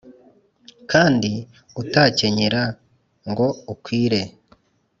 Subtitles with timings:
[0.91, 1.31] Kandi
[1.81, 2.61] utakenyera
[3.29, 4.21] ngo ukwire